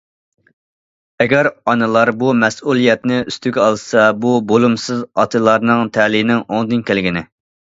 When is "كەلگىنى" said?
6.91-7.25